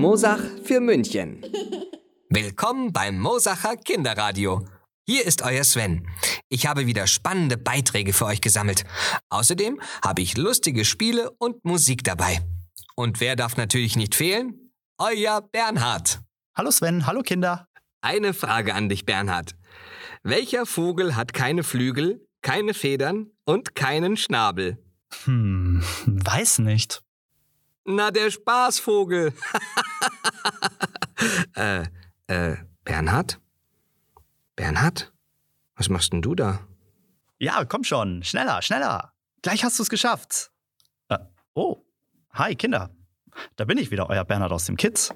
Mosach 0.00 0.40
für 0.64 0.80
München. 0.80 1.44
Willkommen 2.30 2.90
beim 2.90 3.20
Mosacher 3.20 3.76
Kinderradio. 3.76 4.66
Hier 5.06 5.26
ist 5.26 5.42
euer 5.42 5.62
Sven. 5.62 6.08
Ich 6.48 6.66
habe 6.66 6.86
wieder 6.86 7.06
spannende 7.06 7.58
Beiträge 7.58 8.14
für 8.14 8.24
euch 8.24 8.40
gesammelt. 8.40 8.84
Außerdem 9.28 9.78
habe 10.02 10.22
ich 10.22 10.38
lustige 10.38 10.86
Spiele 10.86 11.30
und 11.32 11.66
Musik 11.66 12.02
dabei. 12.02 12.40
Und 12.96 13.20
wer 13.20 13.36
darf 13.36 13.58
natürlich 13.58 13.94
nicht 13.94 14.14
fehlen? 14.14 14.72
Euer 14.96 15.42
Bernhard. 15.42 16.20
Hallo 16.56 16.70
Sven, 16.70 17.06
hallo 17.06 17.20
Kinder. 17.20 17.68
Eine 18.00 18.32
Frage 18.32 18.74
an 18.74 18.88
dich, 18.88 19.04
Bernhard. 19.04 19.54
Welcher 20.22 20.64
Vogel 20.64 21.14
hat 21.14 21.34
keine 21.34 21.62
Flügel, 21.62 22.26
keine 22.40 22.72
Federn 22.72 23.32
und 23.44 23.74
keinen 23.74 24.16
Schnabel? 24.16 24.82
Hm, 25.24 25.82
weiß 26.06 26.60
nicht. 26.60 27.02
Na, 27.90 28.12
der 28.12 28.30
Spaßvogel. 28.30 29.32
äh, 31.56 31.86
äh, 32.28 32.56
Bernhard? 32.84 33.40
Bernhard? 34.54 35.12
Was 35.74 35.88
machst 35.88 36.12
denn 36.12 36.22
du 36.22 36.36
da? 36.36 36.60
Ja, 37.38 37.64
komm 37.64 37.82
schon, 37.82 38.22
schneller, 38.22 38.62
schneller. 38.62 39.12
Gleich 39.42 39.64
hast 39.64 39.78
du 39.78 39.82
es 39.82 39.90
geschafft. 39.90 40.52
Äh, 41.08 41.18
oh, 41.54 41.84
hi 42.32 42.54
Kinder. 42.54 42.90
Da 43.56 43.64
bin 43.64 43.78
ich 43.78 43.90
wieder, 43.90 44.08
euer 44.08 44.24
Bernhard 44.24 44.52
aus 44.52 44.66
dem 44.66 44.76
Kids. 44.76 45.12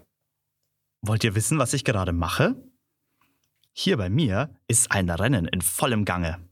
Wollt 1.02 1.22
ihr 1.22 1.34
wissen, 1.34 1.58
was 1.58 1.74
ich 1.74 1.84
gerade 1.84 2.12
mache? 2.12 2.56
Hier 3.72 3.96
bei 3.98 4.08
mir 4.08 4.58
ist 4.66 4.90
ein 4.90 5.10
Rennen 5.10 5.46
in 5.46 5.60
vollem 5.60 6.04
Gange. 6.04 6.48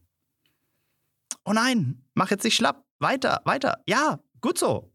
Oh 1.44 1.52
nein, 1.52 2.04
mach 2.14 2.30
jetzt 2.30 2.44
nicht 2.44 2.54
schlapp. 2.54 2.84
Weiter, 3.00 3.40
weiter. 3.44 3.82
Ja, 3.88 4.20
gut 4.40 4.58
so. 4.58 4.91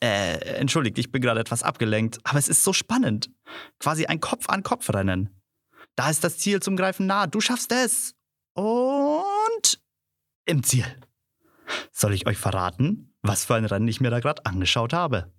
Äh, 0.00 0.38
entschuldigt, 0.56 0.98
ich 0.98 1.10
bin 1.10 1.22
gerade 1.22 1.40
etwas 1.40 1.62
abgelenkt, 1.62 2.20
aber 2.24 2.38
es 2.38 2.48
ist 2.48 2.62
so 2.62 2.72
spannend. 2.72 3.30
Quasi 3.80 4.06
ein 4.06 4.20
Kopf-an-Kopf-Rennen. 4.20 5.40
Da 5.96 6.10
ist 6.10 6.22
das 6.22 6.38
Ziel 6.38 6.60
zum 6.60 6.76
Greifen 6.76 7.06
nah. 7.06 7.26
Du 7.26 7.40
schaffst 7.40 7.72
es. 7.72 8.14
Und 8.54 9.80
im 10.46 10.62
Ziel. 10.62 10.86
Soll 11.90 12.14
ich 12.14 12.26
euch 12.26 12.38
verraten, 12.38 13.14
was 13.22 13.44
für 13.44 13.56
ein 13.56 13.64
Rennen 13.64 13.88
ich 13.88 14.00
mir 14.00 14.10
da 14.10 14.20
gerade 14.20 14.46
angeschaut 14.46 14.92
habe? 14.92 15.32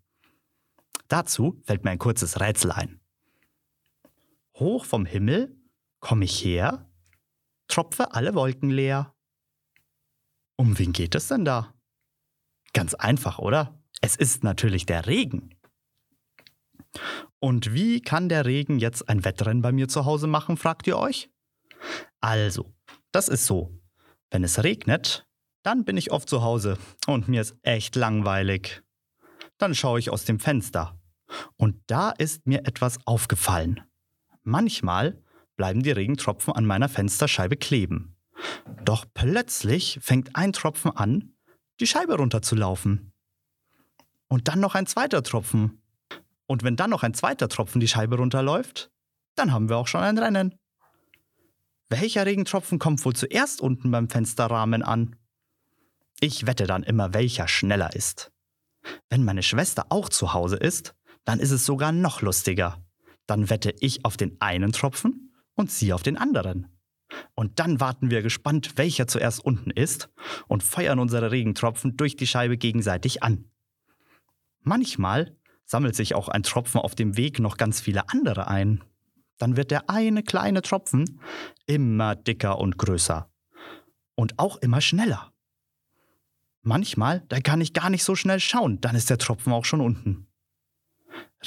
Dazu 1.07 1.61
fällt 1.63 1.83
mir 1.85 1.91
ein 1.91 1.97
kurzes 1.97 2.39
Rätsel 2.39 2.71
ein. 2.71 2.99
Hoch 4.55 4.85
vom 4.85 5.05
Himmel 5.05 5.55
komme 5.99 6.25
ich 6.25 6.43
her, 6.43 6.89
tropfe 7.67 8.13
alle 8.13 8.35
Wolken 8.35 8.69
leer. 8.69 9.15
Um 10.57 10.77
wen 10.77 10.91
geht 10.91 11.15
es 11.15 11.29
denn 11.29 11.45
da? 11.45 11.73
Ganz 12.73 12.93
einfach, 12.93 13.39
oder? 13.39 13.78
Es 14.01 14.15
ist 14.15 14.43
natürlich 14.43 14.85
der 14.85 15.07
Regen. 15.07 15.55
Und 17.39 17.73
wie 17.73 18.01
kann 18.01 18.29
der 18.29 18.45
Regen 18.45 18.79
jetzt 18.79 19.07
ein 19.07 19.23
Wettrennen 19.23 19.61
bei 19.61 19.71
mir 19.71 19.87
zu 19.87 20.05
Hause 20.05 20.27
machen, 20.27 20.57
fragt 20.57 20.87
ihr 20.87 20.97
euch? 20.97 21.29
Also, 22.19 22.73
das 23.11 23.27
ist 23.27 23.45
so. 23.45 23.71
Wenn 24.31 24.43
es 24.43 24.63
regnet, 24.63 25.25
dann 25.63 25.85
bin 25.85 25.97
ich 25.97 26.11
oft 26.11 26.29
zu 26.29 26.41
Hause 26.41 26.77
und 27.07 27.27
mir 27.27 27.41
ist 27.41 27.55
echt 27.63 27.95
langweilig. 27.95 28.81
Dann 29.57 29.75
schaue 29.75 29.99
ich 29.99 30.09
aus 30.09 30.25
dem 30.25 30.39
Fenster. 30.39 30.99
Und 31.57 31.81
da 31.87 32.11
ist 32.11 32.47
mir 32.47 32.65
etwas 32.65 32.97
aufgefallen. 33.05 33.81
Manchmal 34.43 35.21
bleiben 35.55 35.83
die 35.83 35.91
Regentropfen 35.91 36.53
an 36.53 36.65
meiner 36.65 36.89
Fensterscheibe 36.89 37.57
kleben. 37.57 38.15
Doch 38.83 39.05
plötzlich 39.13 39.99
fängt 40.01 40.35
ein 40.35 40.53
Tropfen 40.53 40.91
an, 40.91 41.33
die 41.79 41.87
Scheibe 41.87 42.15
runterzulaufen. 42.15 43.11
Und 44.29 44.47
dann 44.47 44.59
noch 44.59 44.75
ein 44.75 44.85
zweiter 44.85 45.23
Tropfen. 45.23 45.81
Und 46.45 46.63
wenn 46.63 46.75
dann 46.75 46.91
noch 46.91 47.03
ein 47.03 47.13
zweiter 47.13 47.49
Tropfen 47.49 47.81
die 47.81 47.87
Scheibe 47.87 48.17
runterläuft, 48.17 48.91
dann 49.35 49.51
haben 49.51 49.69
wir 49.69 49.77
auch 49.77 49.87
schon 49.87 50.01
ein 50.01 50.17
Rennen. 50.17 50.55
Welcher 51.89 52.25
Regentropfen 52.25 52.77
kommt 52.77 53.03
wohl 53.03 53.15
zuerst 53.15 53.61
unten 53.61 53.89
beim 53.91 54.09
Fensterrahmen 54.09 54.83
an? 54.83 55.15
Ich 56.19 56.45
wette 56.45 56.67
dann 56.67 56.83
immer, 56.83 57.13
welcher 57.13 57.47
schneller 57.47 57.95
ist. 57.95 58.31
Wenn 59.09 59.25
meine 59.25 59.43
Schwester 59.43 59.87
auch 59.89 60.09
zu 60.09 60.33
Hause 60.33 60.57
ist, 60.57 60.93
dann 61.25 61.39
ist 61.39 61.51
es 61.51 61.65
sogar 61.65 61.91
noch 61.91 62.21
lustiger. 62.21 62.83
Dann 63.25 63.49
wette 63.49 63.73
ich 63.79 64.05
auf 64.05 64.17
den 64.17 64.39
einen 64.39 64.71
Tropfen 64.71 65.33
und 65.55 65.71
sie 65.71 65.93
auf 65.93 66.03
den 66.03 66.17
anderen. 66.17 66.67
Und 67.33 67.59
dann 67.59 67.79
warten 67.79 68.11
wir 68.11 68.21
gespannt, 68.21 68.77
welcher 68.77 69.07
zuerst 69.07 69.43
unten 69.43 69.71
ist 69.71 70.09
und 70.47 70.61
feuern 70.61 70.99
unsere 70.99 71.31
Regentropfen 71.31 71.97
durch 71.97 72.15
die 72.15 72.27
Scheibe 72.27 72.57
gegenseitig 72.57 73.23
an. 73.23 73.49
Manchmal 74.69 75.35
sammelt 75.65 75.95
sich 75.95 76.13
auch 76.13 76.29
ein 76.29 76.43
Tropfen 76.43 76.79
auf 76.79 76.93
dem 76.93 77.17
Weg 77.17 77.39
noch 77.39 77.57
ganz 77.57 77.81
viele 77.81 78.07
andere 78.09 78.47
ein. 78.47 78.83
Dann 79.39 79.57
wird 79.57 79.71
der 79.71 79.89
eine 79.89 80.21
kleine 80.21 80.61
Tropfen 80.61 81.19
immer 81.65 82.15
dicker 82.15 82.59
und 82.59 82.77
größer. 82.77 83.31
Und 84.13 84.37
auch 84.37 84.57
immer 84.57 84.79
schneller. 84.79 85.33
Manchmal, 86.61 87.25
da 87.29 87.39
kann 87.39 87.61
ich 87.61 87.73
gar 87.73 87.89
nicht 87.89 88.03
so 88.03 88.13
schnell 88.13 88.39
schauen, 88.39 88.79
dann 88.79 88.95
ist 88.95 89.09
der 89.09 89.17
Tropfen 89.17 89.53
auch 89.53 89.65
schon 89.65 89.81
unten. 89.81 90.27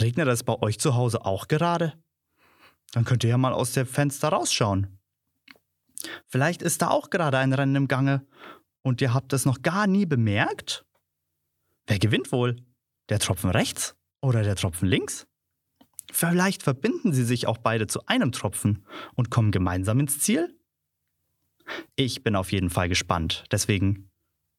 Regnet 0.01 0.27
es 0.27 0.43
bei 0.43 0.61
euch 0.61 0.81
zu 0.81 0.97
Hause 0.97 1.25
auch 1.25 1.47
gerade? 1.47 1.93
Dann 2.91 3.05
könnt 3.05 3.23
ihr 3.23 3.31
ja 3.31 3.39
mal 3.39 3.53
aus 3.53 3.71
dem 3.71 3.87
Fenster 3.87 4.31
rausschauen. 4.31 4.99
Vielleicht 6.27 6.61
ist 6.61 6.83
da 6.83 6.89
auch 6.89 7.09
gerade 7.09 7.39
ein 7.39 7.53
Rennen 7.53 7.77
im 7.77 7.87
Gange 7.87 8.27
und 8.83 9.01
ihr 9.01 9.15
habt 9.15 9.33
es 9.33 9.45
noch 9.45 9.63
gar 9.63 9.87
nie 9.87 10.07
bemerkt? 10.07 10.85
Wer 11.87 12.01
gewinnt 12.01 12.33
wohl? 12.33 12.57
Der 13.09 13.19
Tropfen 13.19 13.51
rechts 13.51 13.95
oder 14.21 14.43
der 14.43 14.57
Tropfen 14.57 14.89
links? 14.89 15.27
Vielleicht 16.11 16.63
verbinden 16.63 17.13
sie 17.13 17.25
sich 17.25 17.47
auch 17.47 17.59
beide 17.59 17.87
zu 17.87 18.07
einem 18.07 18.33
Tropfen 18.33 18.85
und 19.15 19.31
kommen 19.31 19.51
gemeinsam 19.51 20.01
ins 20.01 20.19
Ziel? 20.19 20.55
Ich 21.97 22.23
bin 22.23 22.37
auf 22.37 22.53
jeden 22.53 22.71
Fall 22.71 22.89
gespannt. 22.89 23.45
Deswegen, 23.51 24.11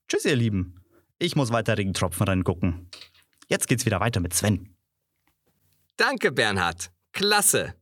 tschüss 0.08 0.26
ihr 0.26 0.36
Lieben. 0.36 0.82
Ich 1.20 1.36
muss 1.36 1.52
weiter 1.52 1.78
Regentropfenrennen 1.78 2.44
gucken. 2.44 2.90
Jetzt 3.48 3.68
geht's 3.68 3.86
wieder 3.86 4.00
weiter 4.00 4.20
mit 4.20 4.34
Sven. 4.34 4.76
Danke, 5.96 6.32
Bernhard. 6.32 6.92
Klasse. 7.12 7.76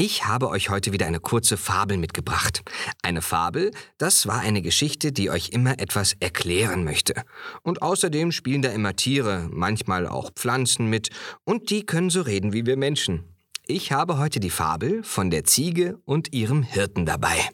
Ich 0.00 0.26
habe 0.26 0.48
euch 0.48 0.70
heute 0.70 0.92
wieder 0.92 1.06
eine 1.06 1.18
kurze 1.18 1.56
Fabel 1.56 1.96
mitgebracht. 1.96 2.62
Eine 3.02 3.20
Fabel, 3.20 3.72
das 3.98 4.28
war 4.28 4.38
eine 4.38 4.62
Geschichte, 4.62 5.10
die 5.10 5.28
euch 5.28 5.48
immer 5.48 5.80
etwas 5.80 6.14
erklären 6.20 6.84
möchte. 6.84 7.24
Und 7.64 7.82
außerdem 7.82 8.30
spielen 8.30 8.62
da 8.62 8.68
immer 8.68 8.94
Tiere, 8.94 9.48
manchmal 9.50 10.06
auch 10.06 10.30
Pflanzen 10.30 10.86
mit, 10.86 11.10
und 11.42 11.70
die 11.70 11.84
können 11.84 12.10
so 12.10 12.20
reden 12.20 12.52
wie 12.52 12.64
wir 12.64 12.76
Menschen. 12.76 13.24
Ich 13.66 13.90
habe 13.90 14.18
heute 14.18 14.38
die 14.38 14.50
Fabel 14.50 15.02
von 15.02 15.30
der 15.30 15.42
Ziege 15.42 15.98
und 16.04 16.32
ihrem 16.32 16.62
Hirten 16.62 17.04
dabei. 17.04 17.48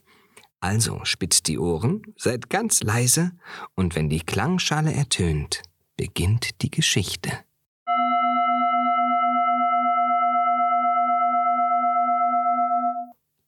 Also 0.60 1.00
spitzt 1.04 1.48
die 1.48 1.58
Ohren, 1.58 2.02
seid 2.18 2.50
ganz 2.50 2.82
leise, 2.82 3.30
und 3.74 3.94
wenn 3.94 4.10
die 4.10 4.20
Klangschale 4.20 4.92
ertönt, 4.92 5.62
beginnt 5.96 6.60
die 6.60 6.70
Geschichte. 6.70 7.30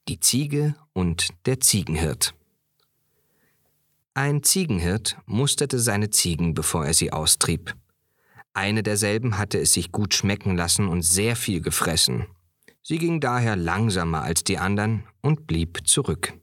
Die 0.09 0.21
Ziege 0.21 0.77
und 0.93 1.31
der 1.47 1.59
Ziegenhirt. 1.59 2.33
Ein 4.15 4.45
Ziegenhirt 4.45 5.17
musterte 5.27 5.81
seine 5.81 6.11
Ziegen, 6.11 6.55
bevor 6.55 6.87
er 6.87 6.95
sie 6.95 7.13
austrieb. 7.13 7.75
Eine 8.55 8.85
derselben 8.85 9.37
hatte 9.37 9.59
es 9.59 9.73
sich 9.73 9.91
gut 9.91 10.15
schmecken 10.15 10.57
lassen 10.57 10.87
und 10.87 11.03
sehr 11.03 11.35
viel 11.35 11.61
gefressen. 11.61 12.27
Sie 12.83 12.99
ging 12.99 13.21
daher 13.21 13.57
langsamer 13.57 14.23
als 14.23 14.45
die 14.45 14.59
anderen 14.59 15.03
und 15.23 15.49
blieb 15.49 15.89
zurück. 15.89 16.35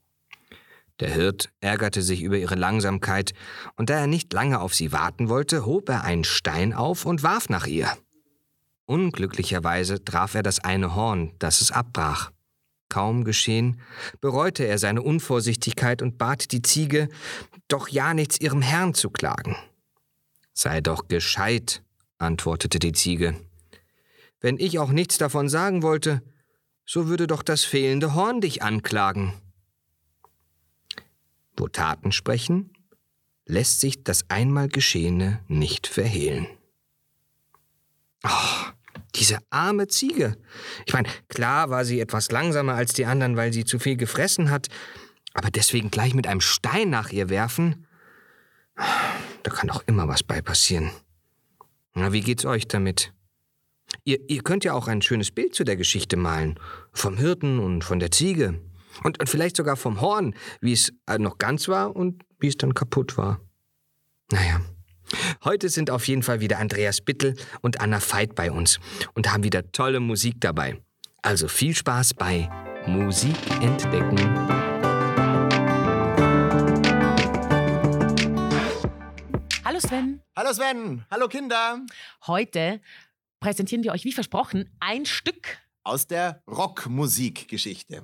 Der 1.00 1.12
Hirt 1.12 1.50
ärgerte 1.62 2.02
sich 2.02 2.22
über 2.22 2.38
ihre 2.38 2.56
Langsamkeit, 2.56 3.34
und 3.78 3.90
da 3.90 3.94
er 3.94 4.08
nicht 4.08 4.34
lange 4.34 4.60
auf 4.60 4.74
sie 4.74 4.92
warten 4.92 5.30
wollte, 5.30 5.66
hob 5.66 5.88
er 5.88 6.04
einen 6.04 6.26
Stein 6.26 6.74
auf 6.74 7.06
und 7.06 7.24
warf 7.24 7.48
nach 7.48 7.66
ihr. 7.66 7.90
Unglücklicherweise 8.86 10.04
traf 10.04 10.36
er 10.36 10.44
das 10.44 10.60
eine 10.60 10.96
Horn, 10.96 11.32
das 11.40 11.62
es 11.62 11.72
abbrach. 11.72 12.34
Kaum 12.90 13.24
geschehen, 13.24 13.82
bereute 14.22 14.64
er 14.66 14.78
seine 14.78 15.02
Unvorsichtigkeit 15.02 16.02
und 16.02 16.18
bat 16.18 16.52
die 16.52 16.62
Ziege, 16.62 17.10
doch 17.68 17.88
ja 17.88 18.14
nichts 18.14 18.40
ihrem 18.40 18.62
Herrn 18.62 18.94
zu 18.94 19.10
klagen. 19.10 19.56
Sei 20.54 20.82
doch 20.82 21.08
gescheit, 21.08 21.84
antwortete 22.18 22.80
die 22.80 22.92
Ziege. 22.92 23.36
Wenn 24.40 24.60
ich 24.60 24.78
auch 24.78 24.92
nichts 24.92 25.18
davon 25.18 25.50
sagen 25.50 25.82
wollte, 25.82 26.22
so 26.86 27.08
würde 27.08 27.28
doch 27.28 27.44
das 27.44 27.64
fehlende 27.64 28.14
Horn 28.14 28.42
dich 28.42 28.62
anklagen. 28.62 29.34
Wo 31.56 31.68
Taten 31.68 32.12
sprechen, 32.12 32.74
lässt 33.46 33.80
sich 33.80 34.04
das 34.04 34.30
einmal 34.30 34.68
Geschehene 34.68 35.44
nicht 35.48 35.88
verhehlen. 35.88 36.48
Oh, 38.26 38.72
diese 39.16 39.38
arme 39.50 39.88
Ziege. 39.88 40.38
Ich 40.86 40.94
meine, 40.94 41.08
klar 41.28 41.70
war 41.70 41.86
sie 41.86 42.00
etwas 42.00 42.32
langsamer 42.32 42.74
als 42.74 42.94
die 42.94 43.06
anderen, 43.06 43.38
weil 43.38 43.54
sie 43.54 43.66
zu 43.66 43.80
viel 43.80 43.96
gefressen 43.96 44.50
hat, 44.50 44.68
aber 45.34 45.50
deswegen 45.50 45.92
gleich 45.92 46.14
mit 46.14 46.28
einem 46.28 46.42
Stein 46.42 46.90
nach 46.90 47.12
ihr 47.12 47.30
werfen, 47.30 47.88
da 48.76 49.52
kann 49.52 49.68
doch 49.68 49.84
immer 49.88 50.08
was 50.08 50.24
bei 50.24 50.42
passieren. 50.42 50.92
Na, 51.94 52.12
wie 52.12 52.22
geht's 52.22 52.46
euch 52.46 52.68
damit? 52.68 53.14
Ihr, 54.04 54.20
ihr 54.28 54.42
könnt 54.42 54.64
ja 54.64 54.74
auch 54.74 54.88
ein 54.88 55.02
schönes 55.02 55.32
Bild 55.32 55.54
zu 55.54 55.64
der 55.64 55.76
Geschichte 55.76 56.18
malen. 56.18 56.60
Vom 56.92 57.18
Hirten 57.18 57.60
und 57.60 57.84
von 57.84 58.00
der 58.00 58.12
Ziege. 58.12 58.60
Und, 59.04 59.20
und 59.20 59.30
vielleicht 59.30 59.58
sogar 59.58 59.76
vom 59.76 60.02
Horn, 60.02 60.36
wie 60.62 60.74
es 60.74 60.94
äh, 61.08 61.18
noch 61.18 61.38
ganz 61.38 61.68
war 61.68 61.96
und 61.96 62.24
wie 62.40 62.48
es 62.48 62.58
dann 62.58 62.74
kaputt 62.74 63.18
war. 63.18 63.40
Naja. 64.32 64.62
Heute 65.46 65.68
sind 65.68 65.90
auf 65.90 66.08
jeden 66.08 66.24
Fall 66.24 66.40
wieder 66.40 66.60
Andreas 66.60 67.02
Bittel 67.02 67.36
und 67.60 67.82
Anna 67.82 68.00
Veit 68.00 68.34
bei 68.34 68.50
uns 68.50 68.80
und 69.14 69.30
haben 69.30 69.44
wieder 69.44 69.74
tolle 69.74 70.00
Musik 70.00 70.36
dabei. 70.40 70.82
Also 71.22 71.50
viel 71.50 71.76
Spaß 71.76 72.14
bei 72.14 72.50
Musik 72.88 73.36
entdecken. 73.62 74.20
Hallo 79.66 79.80
Sven. 79.80 80.22
Hallo 80.38 80.54
Sven, 80.54 81.06
hallo 81.12 81.28
Kinder. 81.28 81.82
Heute 82.26 82.80
präsentieren 83.42 83.84
wir 83.84 83.92
euch, 83.92 84.06
wie 84.06 84.14
versprochen, 84.14 84.70
ein 84.80 85.06
Stück 85.06 85.58
Aus 85.84 86.08
der 86.08 86.42
Rockmusikgeschichte. 86.48 88.04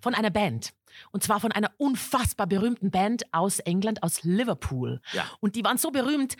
von 0.00 0.14
einer 0.14 0.30
Band. 0.30 0.72
Und 1.10 1.22
zwar 1.22 1.40
von 1.40 1.52
einer 1.52 1.70
unfassbar 1.76 2.46
berühmten 2.46 2.90
Band 2.90 3.22
aus 3.32 3.60
England, 3.60 4.02
aus 4.02 4.24
Liverpool. 4.24 5.00
Ja. 5.12 5.24
Und 5.40 5.54
die 5.54 5.64
waren 5.64 5.78
so 5.78 5.90
berühmt, 5.90 6.36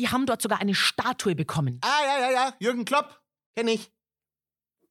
die 0.00 0.08
haben 0.08 0.24
dort 0.26 0.40
sogar 0.40 0.60
eine 0.60 0.74
Statue 0.74 1.34
bekommen. 1.34 1.78
Ah, 1.82 1.88
ja, 2.04 2.18
ja, 2.20 2.30
ja, 2.32 2.54
Jürgen 2.58 2.84
Klopp, 2.86 3.20
kenne 3.54 3.72
ich. 3.72 3.92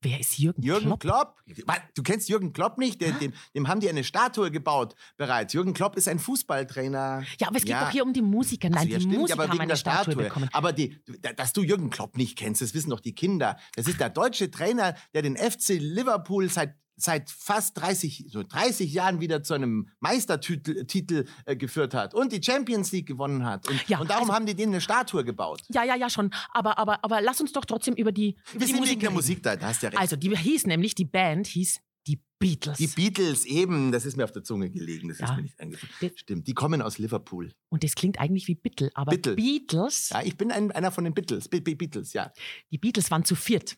Wer 0.01 0.19
ist 0.19 0.37
Jürgen, 0.37 0.61
Jürgen 0.61 0.97
Klopp? 0.97 1.43
Klopp? 1.45 1.83
Du 1.93 2.03
kennst 2.03 2.29
Jürgen 2.29 2.53
Klopp 2.53 2.77
nicht? 2.77 3.01
Der, 3.01 3.11
dem, 3.11 3.33
dem 3.53 3.67
haben 3.67 3.81
die 3.81 3.89
eine 3.89 4.05
Statue 4.05 4.49
gebaut 4.49 4.95
bereits. 5.17 5.51
Jürgen 5.51 5.73
Klopp 5.73 5.97
ist 5.97 6.07
ein 6.07 6.19
Fußballtrainer. 6.19 7.23
Ja, 7.37 7.47
aber 7.47 7.57
es 7.57 7.65
geht 7.65 7.75
doch 7.75 7.89
hier 7.89 8.03
um 8.05 8.13
die 8.13 8.21
Musiker. 8.21 8.69
Nein, 8.69 8.77
Also, 8.79 8.89
ja, 8.91 8.97
die 8.99 9.03
stimmt, 9.03 9.17
Musiker 9.19 9.41
aber 9.41 9.51
haben 9.51 9.59
eine 9.59 9.75
Statue, 9.75 10.13
Statue. 10.13 10.23
bekommen. 10.23 10.49
Aber 10.53 10.71
die, 10.71 11.01
dass 11.35 11.51
du 11.51 11.63
Jürgen 11.63 11.89
Klopp 11.89 12.15
nicht 12.15 12.37
kennst, 12.37 12.61
das 12.61 12.73
wissen 12.73 12.91
doch 12.91 13.01
die 13.01 13.13
Kinder. 13.13 13.57
Das 13.75 13.87
ist 13.87 13.99
der 13.99 14.09
deutsche 14.09 14.49
Trainer, 14.49 14.95
der 15.13 15.21
den 15.21 15.35
FC 15.35 15.71
Liverpool 15.79 16.49
seit 16.49 16.77
seit 17.01 17.29
fast 17.29 17.77
30, 17.79 18.25
so 18.29 18.43
30 18.43 18.91
Jahren 18.93 19.19
wieder 19.19 19.41
zu 19.43 19.53
einem 19.53 19.89
Meistertitel 19.99 20.85
Titel, 20.85 21.25
äh, 21.45 21.55
geführt 21.55 21.93
hat 21.93 22.13
und 22.13 22.31
die 22.31 22.41
Champions 22.43 22.91
League 22.91 23.07
gewonnen 23.07 23.45
hat. 23.45 23.67
Und, 23.67 23.87
Ja, 23.87 23.99
und 23.99 24.09
darum 24.09 24.23
also- 24.23 24.33
haben 24.33 24.45
die 24.45 24.55
denen 24.55 24.73
eine 24.73 24.81
Statue 24.81 25.23
gebaut. 25.23 25.61
Ja, 25.69 25.83
ja, 25.83 25.95
ja, 25.95 26.09
schon. 26.09 26.31
Aber, 26.51 26.77
aber, 26.77 27.03
aber 27.03 27.21
lass 27.21 27.39
uns 27.41 27.51
doch 27.53 27.65
trotzdem 27.65 27.95
über 27.95 28.11
die, 28.11 28.35
über 28.53 28.53
Wir 28.53 28.59
die 28.59 28.65
sind 28.67 28.75
Musik 28.77 28.91
wegen 28.91 29.01
der. 29.01 29.11
Musik 29.11 29.43
da, 29.43 29.55
da 29.55 29.67
hast 29.67 29.81
ja 29.83 29.89
recht. 29.89 29.99
Also, 29.99 30.15
die 30.15 30.35
hieß 30.35 30.65
nämlich, 30.67 30.95
die 30.95 31.05
Band 31.05 31.47
hieß 31.47 31.79
die 32.07 32.21
Beatles. 32.39 32.77
Die 32.77 32.87
Beatles 32.87 33.45
eben, 33.45 33.91
das 33.91 34.05
ist 34.05 34.15
mir 34.17 34.23
auf 34.23 34.31
der 34.31 34.43
Zunge 34.43 34.69
gelegen, 34.69 35.09
das 35.09 35.19
ist 35.19 35.27
Ja. 35.27 35.35
mir 35.35 35.43
nicht 35.43 35.59
eingefallen. 35.59 36.13
Stimmt, 36.15 36.47
die 36.47 36.53
kommen 36.53 36.81
aus 36.81 36.97
Liverpool. 36.97 37.51
Und 37.69 37.83
das 37.83 37.93
klingt 37.95 38.19
eigentlich 38.19 38.47
wie 38.47 38.55
Bittel, 38.55 38.89
aber 38.93 39.11
Bittel. 39.11 39.35
Beatles, 39.35 40.09
Ja, 40.09 40.21
ich 40.23 40.37
bin 40.37 40.51
ein, 40.51 40.71
einer 40.71 40.91
von 40.91 41.03
den 41.03 41.13
Beatles, 41.13 41.47
Be 41.49 41.61
Be 41.61 41.75
Beatles, 41.75 42.13
ja. 42.13 42.31
die 42.71 42.77
Beatles 42.77 43.11
waren 43.11 43.25
zu 43.25 43.35
viert. 43.35 43.77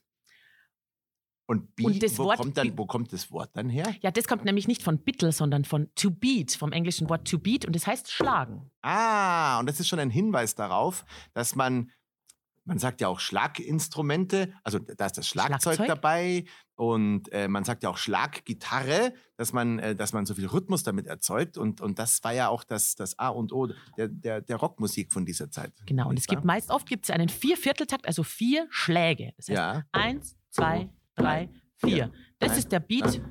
Und, 1.51 1.75
Be 1.75 1.83
Und 1.83 2.17
wo, 2.17 2.23
Wort 2.23 2.37
kommt 2.37 2.55
dann, 2.55 2.77
wo 2.77 2.85
kommt 2.85 3.11
das 3.11 3.29
Wort 3.29 3.49
dann 3.57 3.67
her? 3.67 3.93
Ja, 4.01 4.09
das 4.09 4.25
kommt 4.25 4.45
nämlich 4.45 4.69
nicht 4.69 4.81
von 4.81 4.99
Bittel, 4.99 5.33
sondern 5.33 5.65
von 5.65 5.89
to 5.95 6.09
beat, 6.09 6.53
vom 6.53 6.71
englischen 6.71 7.09
Wort 7.09 7.27
to 7.29 7.39
beat 7.39 7.65
und 7.65 7.75
das 7.75 7.85
heißt 7.87 8.09
schlagen. 8.09 8.71
Ah, 8.81 9.59
und 9.59 9.67
das 9.67 9.81
ist 9.81 9.89
schon 9.89 9.99
ein 9.99 10.09
Hinweis 10.09 10.55
darauf, 10.55 11.03
dass 11.33 11.55
man, 11.55 11.91
man 12.63 12.79
sagt 12.79 13.01
ja 13.01 13.09
auch 13.09 13.19
Schlaginstrumente, 13.19 14.53
also 14.63 14.79
da 14.79 15.07
ist 15.07 15.17
das 15.17 15.27
Schlagzeug, 15.27 15.75
Schlagzeug? 15.75 15.87
dabei 15.87 16.45
und 16.75 17.29
äh, 17.33 17.49
man 17.49 17.65
sagt 17.65 17.83
ja 17.83 17.89
auch 17.89 17.97
Schlaggitarre, 17.97 19.13
dass 19.35 19.51
man, 19.51 19.79
äh, 19.79 19.93
dass 19.93 20.13
man 20.13 20.25
so 20.25 20.35
viel 20.35 20.47
Rhythmus 20.47 20.83
damit 20.83 21.05
erzeugt 21.05 21.57
und, 21.57 21.81
und 21.81 21.99
das 21.99 22.23
war 22.23 22.31
ja 22.31 22.47
auch 22.47 22.63
das, 22.63 22.95
das 22.95 23.19
A 23.19 23.27
und 23.27 23.51
O 23.51 23.67
der, 23.97 24.07
der, 24.07 24.39
der 24.39 24.55
Rockmusik 24.55 25.11
von 25.11 25.25
dieser 25.25 25.51
Zeit. 25.51 25.73
Genau. 25.85 26.07
Und 26.07 26.17
es 26.17 26.27
gibt 26.27 26.43
wahr? 26.43 26.47
meist 26.47 26.71
oft 26.71 26.87
gibt 26.87 27.03
es 27.03 27.11
einen 27.11 27.27
Viervierteltakt, 27.27 28.07
also 28.07 28.23
vier 28.23 28.67
Schläge. 28.69 29.33
Das 29.35 29.49
heißt 29.49 29.57
Ja. 29.57 29.83
eins, 29.91 30.37
zwei, 30.49 30.89
drei, 31.15 31.49
vier. 31.77 32.11
Das 32.39 32.57
ist 32.57 32.71
der 32.71 32.79
Beat. 32.79 33.21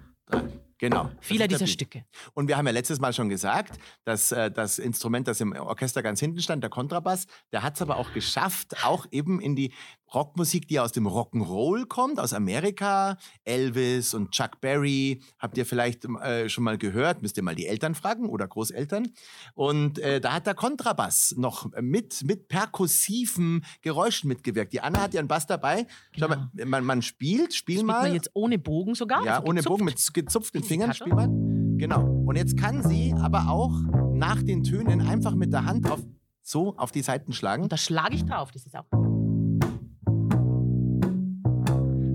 Genau. 0.80 1.10
vieler 1.20 1.46
dieser. 1.46 1.66
Stücke. 1.66 2.06
Und 2.32 2.48
wir 2.48 2.56
haben 2.56 2.66
ja 2.66 2.72
letztes 2.72 3.00
Mal 3.00 3.12
schon 3.12 3.28
gesagt, 3.28 3.78
dass 4.04 4.32
äh, 4.32 4.50
das 4.50 4.78
Instrument, 4.78 5.28
das 5.28 5.38
im 5.40 5.52
Orchester 5.52 6.02
ganz 6.02 6.20
hinten 6.20 6.40
stand, 6.40 6.62
der 6.62 6.70
Kontrabass, 6.70 7.26
der 7.52 7.62
hat 7.62 7.74
es 7.74 7.82
aber 7.82 7.98
auch 7.98 8.14
geschafft, 8.14 8.82
auch 8.82 9.06
eben 9.10 9.40
in 9.40 9.54
die 9.54 9.74
Rockmusik, 10.14 10.66
die 10.68 10.80
aus 10.80 10.92
dem 10.92 11.06
Rock'n'Roll 11.06 11.86
kommt, 11.86 12.18
aus 12.18 12.32
Amerika, 12.32 13.16
Elvis 13.44 14.14
und 14.14 14.32
Chuck 14.32 14.60
Berry, 14.60 15.22
habt 15.38 15.56
ihr 15.58 15.66
vielleicht 15.66 16.04
äh, 16.04 16.48
schon 16.48 16.64
mal 16.64 16.78
gehört, 16.78 17.22
müsst 17.22 17.36
ihr 17.36 17.42
mal 17.42 17.54
die 17.54 17.66
Eltern 17.66 17.94
fragen 17.94 18.28
oder 18.28 18.48
Großeltern. 18.48 19.08
Und 19.54 19.98
äh, 19.98 20.20
da 20.20 20.32
hat 20.32 20.46
der 20.46 20.54
Kontrabass 20.54 21.34
noch 21.36 21.70
mit, 21.80 22.22
mit 22.24 22.48
perkussiven 22.48 23.64
Geräuschen 23.82 24.28
mitgewirkt. 24.28 24.72
Die 24.72 24.80
Anna 24.80 25.00
hat 25.02 25.14
ihren 25.14 25.28
Bass 25.28 25.46
dabei. 25.46 25.86
Schau 26.18 26.26
Genau. 26.28 26.40
mal, 26.54 26.66
man, 26.66 26.84
man 26.84 27.02
spielt, 27.02 27.54
spiel 27.54 27.76
Spielt 27.76 27.86
mal. 27.86 28.02
man 28.02 28.14
jetzt 28.14 28.30
ohne 28.34 28.58
Bogen 28.58 28.94
sogar? 28.94 29.24
Ja, 29.24 29.36
also 29.38 29.48
ohne? 29.48 29.62
Bogen, 29.62 29.84
mit 29.84 30.14
gezupften 30.14 30.62
Fingern 30.62 30.92
spielt 30.94 31.14
man. 31.14 31.76
Genau. 31.78 32.02
Und 32.26 32.36
jetzt 32.36 32.56
kann 32.56 32.82
sie 32.82 33.14
aber 33.20 33.48
auch 33.48 33.72
nach 34.12 34.42
den 34.42 34.62
Tönen 34.64 35.00
einfach 35.00 35.34
mit 35.34 35.52
der 35.52 35.64
Hand 35.64 35.90
auf, 35.90 36.00
so 36.42 36.76
auf 36.76 36.92
die 36.92 37.02
Seiten 37.02 37.32
schlagen. 37.32 37.62
Und 37.62 37.72
da 37.72 37.76
schlage 37.76 38.14
ich 38.14 38.24
drauf. 38.24 38.50
Das 38.50 38.66
ist 38.66 38.76
auch. 38.76 38.84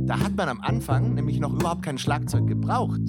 Da 0.06 0.19
hat 0.19 0.36
man 0.36 0.50
am 0.50 0.62
Anfang 0.62 1.16
nämlich 1.16 1.40
noch 1.40 1.52
überhaupt 1.54 1.81
kein 1.84 1.98
Schlagzeug 1.98 2.46
gebraucht. 2.48 3.02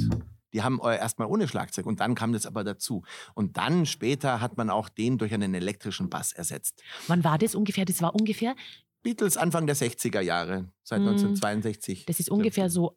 Die 0.55 0.63
haben 0.63 0.81
äh, 0.83 0.97
erstmal 0.97 1.29
ohne 1.29 1.47
Schlagzeug 1.47 1.85
und 1.85 2.01
dann 2.01 2.15
kam 2.15 2.33
das 2.33 2.47
aber 2.47 2.65
dazu. 2.65 3.03
Und 3.35 3.59
dann 3.59 3.85
später 3.85 4.41
hat 4.41 4.57
man 4.57 4.71
auch 4.71 4.89
den 4.89 5.19
durch 5.19 5.35
einen 5.35 5.53
elektrischen 5.55 6.09
Bass 6.09 6.33
ersetzt. 6.33 6.83
Wann 7.09 7.23
war 7.23 7.37
das 7.37 7.55
ungefähr? 7.55 7.85
Das 7.85 8.01
war 8.01 8.15
ungefähr, 8.15 8.55
Beatles 9.03 9.37
Anfang 9.37 9.67
der 9.67 9.77
60er 9.77 10.21
Jahre, 10.21 10.73
seit 10.83 11.01
Hm. 11.01 11.09
1962. 11.09 12.07
das 12.07 12.19
ist 12.19 12.31
ungefähr 12.31 12.71
so. 12.71 12.97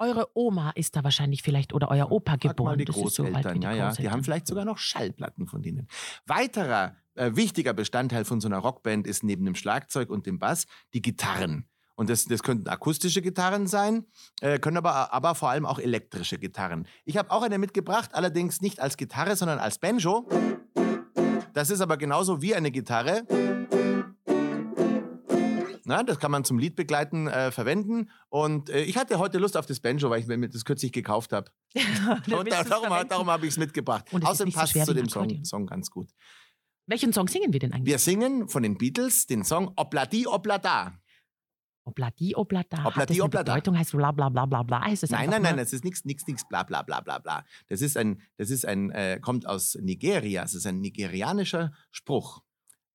Eure 0.00 0.28
Oma 0.34 0.70
ist 0.70 0.94
da 0.94 1.02
wahrscheinlich 1.02 1.42
vielleicht 1.42 1.72
oder 1.72 1.90
euer 1.90 2.10
Opa 2.12 2.32
Frag 2.32 2.44
mal 2.44 2.48
geboren. 2.50 2.78
die 2.78 2.84
das 2.84 2.96
ist 2.96 3.14
so 3.14 3.24
Großeltern, 3.24 3.60
die 3.60 3.64
ja, 3.64 3.72
ja. 3.72 3.76
Die 3.76 3.88
Großeltern. 3.88 4.12
haben 4.12 4.24
vielleicht 4.24 4.46
sogar 4.46 4.64
noch 4.64 4.78
Schallplatten 4.78 5.46
von 5.46 5.62
denen. 5.62 5.88
Weiterer 6.26 6.96
äh, 7.14 7.34
wichtiger 7.34 7.72
Bestandteil 7.72 8.24
von 8.24 8.40
so 8.40 8.46
einer 8.48 8.58
Rockband 8.58 9.06
ist 9.08 9.24
neben 9.24 9.44
dem 9.44 9.54
Schlagzeug 9.56 10.10
und 10.10 10.26
dem 10.26 10.38
Bass 10.38 10.66
die 10.94 11.02
Gitarren. 11.02 11.68
Und 11.98 12.08
das, 12.08 12.26
das 12.26 12.44
könnten 12.44 12.68
akustische 12.68 13.22
Gitarren 13.22 13.66
sein, 13.66 14.06
äh, 14.40 14.60
können 14.60 14.76
aber, 14.76 15.12
aber 15.12 15.34
vor 15.34 15.50
allem 15.50 15.66
auch 15.66 15.80
elektrische 15.80 16.38
Gitarren. 16.38 16.86
Ich 17.04 17.16
habe 17.16 17.32
auch 17.32 17.42
eine 17.42 17.58
mitgebracht, 17.58 18.10
allerdings 18.12 18.60
nicht 18.60 18.78
als 18.78 18.96
Gitarre, 18.96 19.34
sondern 19.34 19.58
als 19.58 19.78
Banjo. 19.78 20.28
Das 21.54 21.70
ist 21.70 21.80
aber 21.80 21.96
genauso 21.96 22.40
wie 22.40 22.54
eine 22.54 22.70
Gitarre. 22.70 23.24
Na, 25.86 26.04
das 26.04 26.20
kann 26.20 26.30
man 26.30 26.44
zum 26.44 26.60
Liedbegleiten 26.60 27.26
äh, 27.26 27.50
verwenden. 27.50 28.10
Und 28.28 28.70
äh, 28.70 28.82
ich 28.82 28.96
hatte 28.96 29.18
heute 29.18 29.38
Lust 29.38 29.56
auf 29.56 29.66
das 29.66 29.80
Banjo, 29.80 30.08
weil 30.08 30.20
ich 30.20 30.28
mir 30.28 30.48
das 30.48 30.64
kürzlich 30.64 30.92
gekauft 30.92 31.32
habe. 31.32 31.50
Und 32.30 32.48
da, 32.48 32.62
darum, 32.62 33.08
darum 33.08 33.28
habe 33.28 33.44
ich 33.44 33.54
es 33.54 33.58
mitgebracht. 33.58 34.04
Außerdem 34.12 34.54
passt 34.54 34.76
es 34.76 34.84
zu 34.84 34.94
dem 34.94 35.08
Song. 35.08 35.44
Song 35.44 35.66
ganz 35.66 35.90
gut. 35.90 36.10
Welchen 36.86 37.12
Song 37.12 37.26
singen 37.26 37.52
wir 37.52 37.58
denn 37.58 37.72
eigentlich? 37.72 37.86
Wir 37.86 37.98
singen 37.98 38.48
von 38.48 38.62
den 38.62 38.78
Beatles 38.78 39.26
den 39.26 39.42
Song 39.42 39.72
Obladi 39.74 40.28
Oblada. 40.28 40.92
Obladi, 41.88 42.34
oblada. 42.34 42.84
Obladi, 42.86 43.22
oblada. 43.22 43.54
Bedeutung 43.54 43.78
heißt 43.78 43.92
bla 43.92 44.12
bla 44.12 44.28
bla 44.28 44.44
bla 44.44 44.62
bla. 44.62 44.84
Heißt 44.84 45.04
das 45.04 45.10
Nein, 45.10 45.30
nein, 45.30 45.42
nein, 45.42 45.56
das 45.56 45.72
ist 45.72 45.84
nichts, 45.84 46.04
nichts, 46.04 46.26
nichts, 46.26 46.46
bla, 46.46 46.62
bla, 46.62 46.82
bla, 46.82 47.00
bla, 47.00 47.18
bla. 47.18 47.44
Das 47.68 47.80
ist 47.80 47.96
ein, 47.96 48.20
das 48.36 48.50
ist 48.50 48.66
ein, 48.66 48.90
äh, 48.90 49.18
kommt 49.20 49.46
aus 49.46 49.76
Nigeria. 49.80 50.42
Es 50.42 50.54
ist 50.54 50.66
ein 50.66 50.80
nigerianischer 50.80 51.72
Spruch. 51.90 52.42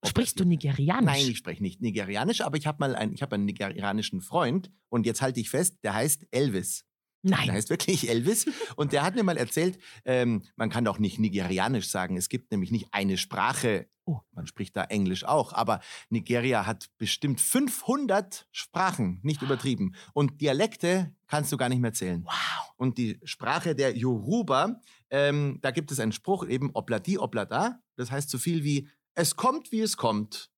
Sprichst 0.05 0.39
du 0.39 0.45
Nigerianisch? 0.45 1.05
Nein, 1.05 1.27
ich 1.27 1.37
spreche 1.37 1.63
nicht 1.63 1.81
Nigerianisch, 1.81 2.41
aber 2.41 2.57
ich 2.57 2.67
habe 2.67 2.77
mal 2.81 2.95
einen, 2.95 3.13
ich 3.13 3.21
habe 3.21 3.35
einen 3.35 3.45
nigerianischen 3.45 4.21
Freund 4.21 4.71
und 4.89 5.05
jetzt 5.05 5.21
halte 5.21 5.39
ich 5.39 5.49
fest, 5.49 5.77
der 5.83 5.93
heißt 5.95 6.27
Elvis. 6.31 6.85
Nein. 7.23 7.45
Der 7.45 7.55
heißt 7.55 7.69
wirklich 7.69 8.09
Elvis. 8.09 8.45
Und 8.75 8.91
der 8.91 9.03
hat 9.03 9.15
mir 9.15 9.23
mal 9.23 9.37
erzählt, 9.37 9.79
ähm, 10.03 10.43
man 10.57 10.69
kann 10.69 10.83
doch 10.83 10.99
nicht 10.99 11.19
Nigerianisch 11.19 11.87
sagen. 11.87 12.17
Es 12.17 12.27
gibt 12.27 12.51
nämlich 12.51 12.69
nicht 12.69 12.87
eine 12.91 13.17
Sprache. 13.17 13.87
Oh. 14.05 14.19
Man 14.33 14.45
spricht 14.45 14.75
da 14.75 14.83
Englisch 14.83 15.23
auch. 15.23 15.53
Aber 15.53 15.79
Nigeria 16.09 16.65
hat 16.65 16.89
bestimmt 16.97 17.39
500 17.39 18.47
Sprachen, 18.51 19.19
nicht 19.23 19.41
übertrieben. 19.41 19.95
Und 20.13 20.41
Dialekte 20.41 21.15
kannst 21.27 21.51
du 21.53 21.57
gar 21.57 21.69
nicht 21.69 21.79
mehr 21.79 21.93
zählen. 21.93 22.25
Wow. 22.25 22.73
Und 22.75 22.97
die 22.97 23.17
Sprache 23.23 23.73
der 23.73 23.95
Yoruba, 23.95 24.81
ähm, 25.09 25.59
da 25.61 25.71
gibt 25.71 25.93
es 25.93 26.01
einen 26.01 26.11
Spruch, 26.11 26.45
eben 26.45 26.71
Obladi 26.73 27.17
Oblada. 27.17 27.79
Das 27.95 28.11
heißt 28.11 28.29
so 28.29 28.37
viel 28.37 28.65
wie, 28.65 28.89
es 29.15 29.37
kommt, 29.37 29.71
wie 29.71 29.79
es 29.79 29.95
kommt. 29.95 30.51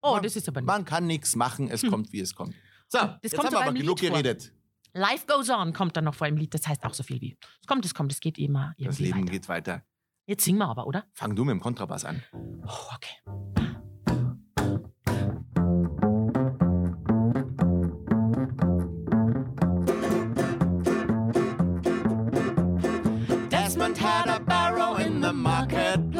Oh, 0.00 0.14
man, 0.14 0.22
das 0.22 0.36
ist 0.36 0.48
aber 0.48 0.62
nicht. 0.62 0.66
Man 0.66 0.86
kann 0.86 1.06
nichts 1.06 1.36
machen, 1.36 1.68
es 1.70 1.82
kommt, 1.82 2.12
wie 2.12 2.20
es 2.20 2.34
kommt. 2.34 2.54
So, 2.88 2.98
jetzt 3.22 3.34
kommt 3.34 3.48
haben 3.48 3.54
wir 3.54 3.62
aber 3.62 3.72
genug 3.72 4.00
vor. 4.00 4.08
geredet. 4.08 4.52
Life 4.94 5.26
goes 5.26 5.48
on 5.48 5.72
kommt 5.72 5.96
dann 5.96 6.04
noch 6.04 6.14
vor 6.14 6.26
im 6.26 6.36
Lied. 6.36 6.52
Das 6.54 6.66
heißt 6.66 6.84
auch 6.84 6.94
so 6.94 7.02
viel 7.02 7.20
wie. 7.20 7.36
Es 7.60 7.66
kommt, 7.66 7.84
es 7.84 7.94
kommt, 7.94 8.12
es 8.12 8.20
geht 8.20 8.38
immer 8.38 8.74
Das 8.78 8.98
Leben 8.98 9.20
weiter. 9.20 9.30
geht 9.32 9.48
weiter. 9.48 9.82
Jetzt 10.26 10.44
singen 10.44 10.58
wir 10.58 10.68
aber, 10.68 10.86
oder? 10.86 11.04
Fang 11.14 11.34
du 11.34 11.44
mit 11.44 11.52
dem 11.52 11.60
Kontrabass 11.60 12.04
an. 12.04 12.22
Oh, 12.64 12.94
okay. 12.94 13.16
Desmond 23.50 23.96
had 23.98 24.28
a 24.28 24.40
barrow 24.40 24.96
in 24.98 25.20
the 25.20 25.32
marketplace. 25.32 26.11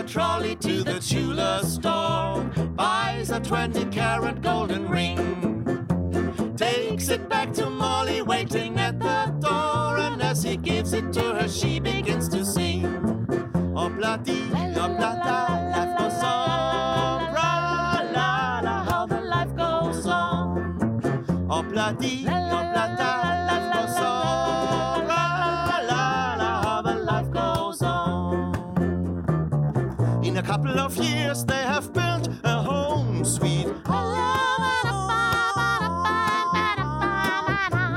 A 0.00 0.02
trolley 0.02 0.56
to 0.56 0.82
the 0.82 0.98
jeweler 0.98 1.60
store, 1.62 2.42
buys 2.74 3.30
a 3.30 3.38
20 3.38 3.84
carat 3.86 4.40
golden 4.40 4.88
ring, 4.88 5.16
takes 6.56 7.10
it 7.10 7.28
back 7.28 7.52
to 7.52 7.68
Molly 7.68 8.22
waiting 8.22 8.78
at 8.80 8.98
the 8.98 9.26
door, 9.40 9.98
and 9.98 10.22
as 10.22 10.42
he 10.42 10.56
gives 10.56 10.94
it 10.94 11.12
to 11.12 11.34
her, 11.34 11.48
she 11.48 11.80
begins 11.80 12.30
to 12.30 12.46
sing. 12.46 12.86
Oh, 13.76 13.90
bloody, 13.90 14.40
oh, 14.54 14.88
blada, 14.98 15.68
life 15.76 15.98
goes 15.98 16.22
on. 16.22 17.34
La, 17.34 18.00
la, 18.14 18.84
how 18.84 19.06
the 19.06 19.20
life 19.20 19.54
goes 19.54 20.06
on. 20.06 21.46
Oh, 21.50 21.62
of 30.90 31.04
years, 31.04 31.44
they 31.44 31.62
have 31.62 31.92
built 31.92 32.28
a 32.42 32.62
home 32.62 33.24
sweet 33.24 33.68
home. 33.86 34.16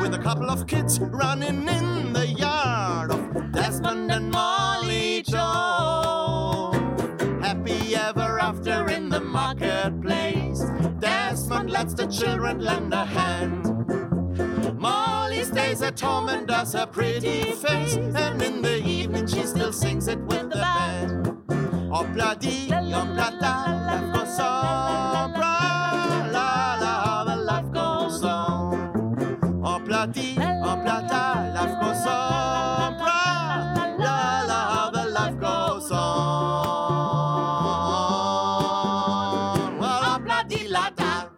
with 0.02 0.14
a 0.14 0.20
couple 0.22 0.50
of 0.50 0.68
kids 0.68 1.00
running 1.00 1.68
in 1.68 2.14
the 2.14 2.28
yard 2.28 3.12
of 3.12 3.52
Desmond 3.52 4.12
and 4.12 4.30
Molly 4.30 5.24
Joe. 5.24 6.72
Happy 7.42 7.96
ever 7.96 8.40
after 8.40 8.90
in 8.90 9.10
the 9.10 9.22
marketplace. 9.22 10.62
Desmond 11.00 11.70
lets 11.72 11.94
the 11.94 12.06
children 12.08 12.60
lend 12.60 12.94
a 12.94 13.06
hand. 13.06 13.64
Molly 14.78 15.44
stays 15.44 15.82
at 15.82 16.00
home 16.00 16.30
and 16.30 16.48
does 16.48 16.74
her 16.74 16.86
pretty 16.86 17.54
face, 17.54 17.96
and 17.96 18.42
in 18.42 18.62
the 18.62 18.86
evening 18.86 19.26
she 19.26 19.44
still 19.44 19.74
sings 19.74 20.08
it 20.08 20.20
with 20.20 20.50
the 20.50 20.58
band. 20.58 21.03
Oh 21.96 22.04
bloody, 22.12 22.70
oh 22.72 23.06
blada, 23.06 23.54
life 23.86 24.10
goes 24.14 24.40
on. 24.40 25.32
Bra, 25.34 25.60
la 26.32 26.76
la, 26.82 27.24
the 27.24 27.36
life 27.44 27.72
goes 27.72 28.24
on. 28.24 29.62
Oh 29.64 29.80
bloody, 29.80 30.36
oh 30.40 30.76
blada, 30.84 31.54
life 31.54 31.76
goes 31.82 32.06
on. 32.08 32.98
Bra, 32.98 33.22
la 34.00 34.42
la, 34.50 34.90
the 34.92 35.04
life 35.12 35.38
goes 35.40 35.92
on. 35.92 36.00
Well, 39.80 40.02
oh 40.04 40.18
bloody, 40.20 40.68
la 40.68 40.90
da. 40.96 41.30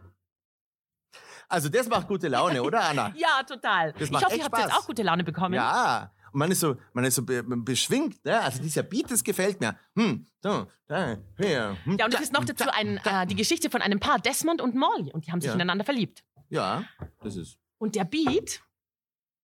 Also 1.49 1.67
das 1.69 1.87
macht 1.89 2.07
gute 2.07 2.29
Laune, 2.29 2.63
oder 2.63 2.79
Anna? 2.81 3.11
Ja, 3.15 3.43
total. 3.43 3.91
Das 3.91 4.03
ich 4.03 4.11
macht 4.11 4.23
hoffe, 4.23 4.35
echt 4.35 4.39
ihr 4.39 4.45
habt 4.45 4.57
jetzt 4.57 4.69
Spaß. 4.71 4.81
auch 4.83 4.87
gute 4.87 5.03
Laune 5.03 5.23
bekommen. 5.25 5.53
Ja, 5.55 6.11
man 6.35 6.51
ist 6.51 6.59
so, 6.59 6.75
man 6.93 7.03
ist 7.05 7.15
so 7.15 7.23
be 7.23 7.43
beschwingt, 7.43 8.23
ne? 8.25 8.39
Also 8.41 8.61
dieser 8.61 8.83
Beat, 8.83 9.09
das 9.09 9.23
gefällt 9.23 9.59
mir. 9.59 9.77
Hm, 9.95 10.25
so, 10.41 10.67
da, 10.87 11.17
hier. 11.37 11.77
Hm, 11.85 11.97
Ja, 11.97 12.05
und 12.05 12.13
da, 12.13 12.17
es 12.17 12.25
ist 12.25 12.33
noch 12.33 12.45
dazu 12.45 12.65
da, 12.65 12.71
ein, 12.71 12.99
da. 13.03 13.23
äh, 13.23 13.27
die 13.27 13.35
Geschichte 13.35 13.69
von 13.69 13.81
einem 13.81 13.99
Paar, 13.99 14.19
Desmond 14.19 14.61
und 14.61 14.75
Molly. 14.75 15.11
Und 15.13 15.25
die 15.25 15.31
haben 15.31 15.41
sich 15.41 15.47
Ja. 15.49 15.55
ineinander 15.55 15.83
verliebt. 15.85 16.23
Ja, 16.49 16.83
das 17.21 17.35
ist, 17.35 17.57
Und 17.79 17.95
der 17.95 18.05
Beat, 18.05 18.61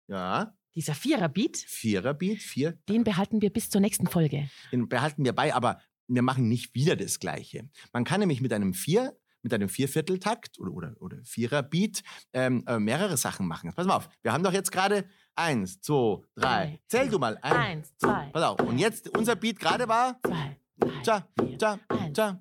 ja, 0.08 0.54
dieser 0.76 0.94
Vierer-Beat, 0.96 1.58
Vierer-Beat, 1.58 2.40
vier, 2.40 2.78
den 2.88 3.04
behalten 3.04 3.42
wir 3.42 3.50
bis 3.52 3.70
zur 3.70 3.82
nächsten 3.82 4.08
Folge. 4.08 4.50
den 4.72 4.88
behalten 4.88 5.24
wir 5.26 5.34
bei, 5.34 5.54
aber 5.54 5.82
wir 6.08 6.22
machen 6.22 6.48
nicht 6.48 6.74
wieder 6.76 6.96
das 6.96 7.20
Gleiche. 7.20 7.70
Man 7.94 8.04
kann 8.04 8.20
nämlich 8.20 8.42
mit 8.42 8.54
einem 8.54 8.74
Vier, 8.74 9.18
mit 9.44 9.54
einem 9.54 9.70
Viervierteltakt 9.70 10.60
oder, 10.60 10.72
oder, 10.72 10.94
oder 11.00 11.18
Vierer-Beat 11.24 12.02
ähm, 12.34 12.64
äh, 12.68 12.80
mehrere 12.80 13.18
Sachen 13.18 13.48
machen. 13.48 13.72
Pass 13.76 13.86
mal 13.88 13.96
auf, 13.96 14.10
wir 14.22 14.34
haben 14.34 14.44
doch 14.44 14.54
jetzt 14.54 14.72
gerade 14.72 15.06
eins, 15.36 15.80
zwei, 15.82 16.18
drei. 16.36 16.82
Zähl 16.88 17.10
du 17.10 17.20
mal. 17.20 17.38
Ein, 17.42 17.54
Eins, 17.54 17.96
zwei, 17.98 18.30
Pass 18.32 18.44
auf, 18.44 18.60
und 18.62 18.78
jetzt 18.78 19.10
unser 19.18 19.36
Beat 19.36 19.60
gerade 19.60 19.88
war. 19.88 20.20
zwei, 20.26 20.58
drei, 20.80 21.24
vier. 21.40 21.58
tja, 21.58 21.80
drei, 21.88 22.10
tja, 22.12 22.40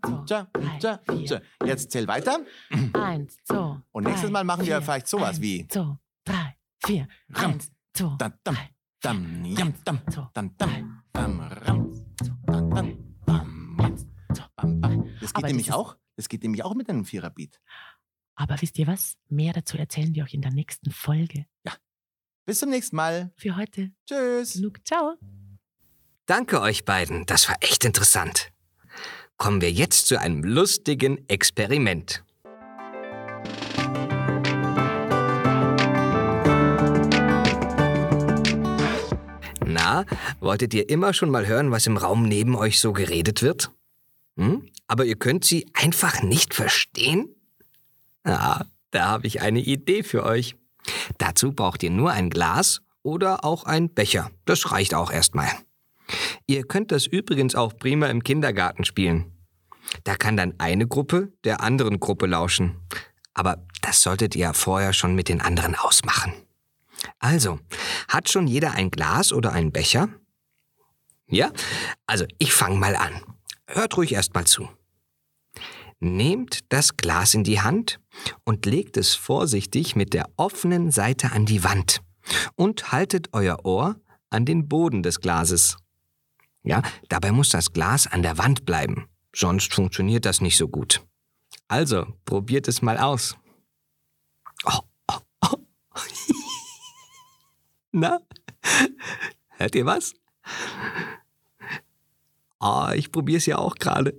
vier. 1.08 1.24
tja. 1.24 1.40
Jetzt 1.64 1.90
zähl 1.90 2.06
weiter. 2.08 2.40
Eins, 2.94 3.36
zwei. 3.44 3.76
Und 3.92 4.04
nächstes 4.04 4.30
Mal 4.30 4.44
machen 4.44 4.66
wir 4.66 4.80
vielleicht 4.82 5.08
sowas 5.08 5.30
Eins, 5.30 5.40
wie- 5.40 5.66
Zwei, 5.68 5.96
drei, 6.24 6.56
vier. 6.84 7.08
Ram, 7.30 7.52
Eins, 7.52 7.70
zwei. 7.94 8.16
Dam, 8.18 8.32
dam, 8.44 8.56
dam, 9.00 9.44
jam, 9.44 9.74
dam, 9.84 10.00
dam, 10.06 10.30
dam, 10.34 10.56
dam, 11.12 11.40
ram, 11.40 11.92
dam, 12.16 12.70
dam, 12.70 13.14
bam, 13.26 13.76
bam. 13.76 15.06
Das 15.20 15.32
geht 15.34 15.44
nämlich 15.46 15.72
auch. 15.72 15.96
Das 16.20 16.28
geht 16.28 16.42
nämlich 16.42 16.62
auch 16.64 16.74
mit 16.74 16.90
einem 16.90 17.06
Viererbeat. 17.06 17.62
Aber 18.34 18.60
wisst 18.60 18.78
ihr 18.78 18.86
was? 18.86 19.16
Mehr 19.30 19.54
dazu 19.54 19.78
erzählen 19.78 20.14
wir 20.14 20.22
euch 20.22 20.34
in 20.34 20.42
der 20.42 20.52
nächsten 20.52 20.90
Folge. 20.90 21.46
Bis 22.44 22.58
zum 22.58 22.68
nächsten 22.68 22.94
Mal. 22.94 23.32
Für 23.38 23.56
heute 23.56 23.90
Tschüss. 24.06 24.52
genug. 24.52 24.84
Ciao. 24.84 25.14
Danke 26.26 26.60
euch 26.60 26.84
beiden, 26.84 27.24
das 27.24 27.48
war 27.48 27.56
echt 27.62 27.86
interessant. 27.86 28.52
Kommen 29.38 29.62
wir 29.62 29.72
jetzt 29.72 30.08
zu 30.08 30.20
einem 30.20 30.44
lustigen 30.44 31.26
Experiment. 31.26 32.22
Na, 39.64 40.04
wolltet 40.40 40.74
ihr 40.74 40.86
immer 40.90 41.14
schon 41.14 41.30
mal 41.30 41.46
hören, 41.46 41.70
was 41.70 41.86
im 41.86 41.96
Raum 41.96 42.24
neben 42.24 42.56
euch 42.56 42.78
so 42.78 42.92
geredet 42.92 43.40
wird? 43.40 43.70
Hm? 44.40 44.66
Aber 44.86 45.04
ihr 45.04 45.16
könnt 45.16 45.44
sie 45.44 45.66
einfach 45.74 46.22
nicht 46.22 46.54
verstehen? 46.54 47.28
Ah, 48.24 48.64
da 48.90 49.06
habe 49.06 49.26
ich 49.26 49.42
eine 49.42 49.60
Idee 49.60 50.02
für 50.02 50.24
euch. 50.24 50.56
Dazu 51.18 51.52
braucht 51.52 51.82
ihr 51.82 51.90
nur 51.90 52.10
ein 52.10 52.30
Glas 52.30 52.80
oder 53.02 53.44
auch 53.44 53.64
ein 53.64 53.92
Becher. 53.92 54.30
Das 54.46 54.72
reicht 54.72 54.94
auch 54.94 55.12
erstmal. 55.12 55.50
Ihr 56.46 56.64
könnt 56.64 56.90
das 56.90 57.06
übrigens 57.06 57.54
auch 57.54 57.76
prima 57.76 58.06
im 58.06 58.24
Kindergarten 58.24 58.84
spielen. 58.84 59.30
Da 60.04 60.16
kann 60.16 60.38
dann 60.38 60.54
eine 60.58 60.86
Gruppe 60.86 61.32
der 61.44 61.60
anderen 61.60 62.00
Gruppe 62.00 62.26
lauschen. 62.26 62.80
Aber 63.34 63.66
das 63.82 64.00
solltet 64.00 64.34
ihr 64.34 64.54
vorher 64.54 64.94
schon 64.94 65.14
mit 65.14 65.28
den 65.28 65.42
anderen 65.42 65.74
ausmachen. 65.74 66.32
Also, 67.18 67.60
hat 68.08 68.30
schon 68.30 68.46
jeder 68.46 68.72
ein 68.72 68.90
Glas 68.90 69.32
oder 69.32 69.52
einen 69.52 69.70
Becher? 69.70 70.08
Ja? 71.28 71.52
Also, 72.06 72.24
ich 72.38 72.54
fange 72.54 72.76
mal 72.76 72.96
an. 72.96 73.22
Hört 73.72 73.96
ruhig 73.96 74.12
erst 74.12 74.34
mal 74.34 74.46
zu. 74.46 74.68
Nehmt 76.00 76.72
das 76.72 76.96
Glas 76.96 77.34
in 77.34 77.44
die 77.44 77.60
Hand 77.60 78.00
und 78.44 78.66
legt 78.66 78.96
es 78.96 79.14
vorsichtig 79.14 79.94
mit 79.94 80.12
der 80.12 80.28
offenen 80.36 80.90
Seite 80.90 81.30
an 81.30 81.46
die 81.46 81.62
Wand 81.62 82.02
und 82.56 82.90
haltet 82.90 83.28
euer 83.32 83.64
Ohr 83.64 84.00
an 84.28 84.44
den 84.44 84.68
Boden 84.68 85.04
des 85.04 85.20
Glases. 85.20 85.76
Ja, 86.64 86.82
dabei 87.08 87.30
muss 87.30 87.50
das 87.50 87.72
Glas 87.72 88.08
an 88.08 88.22
der 88.22 88.38
Wand 88.38 88.66
bleiben, 88.66 89.08
sonst 89.34 89.72
funktioniert 89.72 90.24
das 90.24 90.40
nicht 90.40 90.56
so 90.56 90.66
gut. 90.66 91.06
Also, 91.68 92.06
probiert 92.24 92.66
es 92.66 92.82
mal 92.82 92.98
aus. 92.98 93.36
Oh, 94.64 94.80
oh, 95.06 95.18
oh. 95.42 95.56
Na, 97.92 98.18
hört 99.50 99.74
ihr 99.76 99.86
was? 99.86 100.14
Ah, 102.60 102.92
ich 102.94 103.10
probiere 103.10 103.38
es 103.38 103.46
ja 103.46 103.58
auch 103.58 103.74
gerade. 103.76 104.14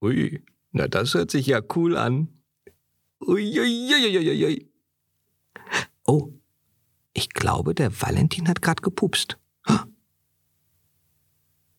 Ui, 0.00 0.44
na 0.70 0.86
das 0.86 1.14
hört 1.14 1.30
sich 1.30 1.46
ja 1.46 1.60
cool 1.74 1.96
an. 1.96 2.28
Ui, 3.20 3.58
ui, 3.58 3.92
ui, 3.92 4.16
ui, 4.16 4.28
ui, 4.28 4.44
ui. 4.44 4.70
Oh, 6.06 6.32
ich 7.14 7.30
glaube, 7.30 7.74
der 7.74 8.00
Valentin 8.00 8.48
hat 8.48 8.62
gerade 8.62 8.82
gepupst. 8.82 9.38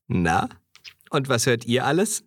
Na, 0.08 0.50
und 1.12 1.30
was 1.30 1.46
hört 1.46 1.66
ihr 1.66 1.86
alles? 1.86 2.24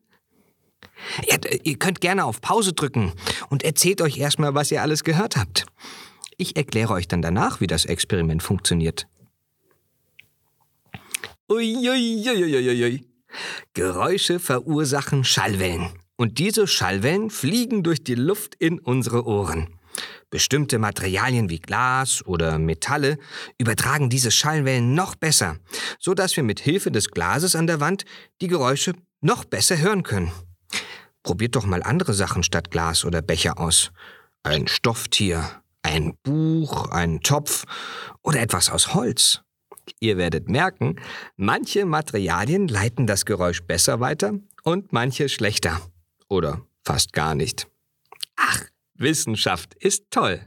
Ja, 1.28 1.36
ihr 1.64 1.78
könnt 1.78 2.00
gerne 2.00 2.24
auf 2.24 2.40
Pause 2.40 2.72
drücken 2.72 3.12
und 3.50 3.64
erzählt 3.64 4.00
euch 4.00 4.18
erstmal, 4.18 4.54
was 4.54 4.70
ihr 4.70 4.82
alles 4.82 5.02
gehört 5.04 5.36
habt. 5.36 5.66
Ich 6.38 6.56
erkläre 6.56 6.92
euch 6.92 7.08
dann 7.08 7.22
danach, 7.22 7.60
wie 7.60 7.66
das 7.66 7.84
Experiment 7.84 8.42
funktioniert. 8.42 9.08
Uiuiuiuiui. 11.52 13.04
Geräusche 13.74 14.38
verursachen 14.38 15.22
Schallwellen. 15.22 15.90
Und 16.16 16.38
diese 16.38 16.66
Schallwellen 16.66 17.28
fliegen 17.28 17.82
durch 17.82 18.02
die 18.02 18.14
Luft 18.14 18.54
in 18.54 18.78
unsere 18.78 19.26
Ohren. 19.26 19.68
Bestimmte 20.30 20.78
Materialien 20.78 21.50
wie 21.50 21.58
Glas 21.58 22.24
oder 22.24 22.58
Metalle 22.58 23.18
übertragen 23.58 24.08
diese 24.08 24.30
Schallwellen 24.30 24.94
noch 24.94 25.14
besser, 25.14 25.58
so 25.98 26.14
dass 26.14 26.34
wir 26.36 26.42
mit 26.42 26.58
Hilfe 26.58 26.90
des 26.90 27.10
Glases 27.10 27.54
an 27.54 27.66
der 27.66 27.80
Wand 27.80 28.06
die 28.40 28.48
Geräusche 28.48 28.94
noch 29.20 29.44
besser 29.44 29.76
hören 29.76 30.04
können. 30.04 30.32
Probiert 31.22 31.54
doch 31.54 31.66
mal 31.66 31.82
andere 31.82 32.14
Sachen 32.14 32.42
statt 32.42 32.70
Glas 32.70 33.04
oder 33.04 33.20
Becher 33.20 33.58
aus. 33.58 33.92
Ein 34.42 34.68
Stofftier, 34.68 35.62
ein 35.82 36.16
Buch, 36.22 36.88
ein 36.88 37.20
Topf 37.20 37.64
oder 38.22 38.40
etwas 38.40 38.70
aus 38.70 38.94
Holz. 38.94 39.42
Ihr 40.00 40.16
werdet 40.16 40.48
merken, 40.48 41.00
manche 41.36 41.84
Materialien 41.84 42.68
leiten 42.68 43.06
das 43.06 43.24
Geräusch 43.24 43.62
besser 43.62 44.00
weiter 44.00 44.34
und 44.62 44.92
manche 44.92 45.28
schlechter. 45.28 45.80
Oder 46.28 46.64
fast 46.84 47.12
gar 47.12 47.34
nicht. 47.34 47.68
Ach, 48.36 48.64
Wissenschaft 48.94 49.74
ist 49.74 50.10
toll. 50.10 50.46